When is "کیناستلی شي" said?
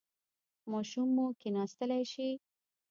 1.41-2.29